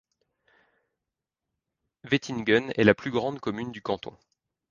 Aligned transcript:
Wettingen 2.09 2.71
est 2.75 2.83
la 2.83 2.95
plus 2.95 3.11
grande 3.11 3.39
commune 3.39 3.71
du 3.71 3.83
canton. 3.83 4.17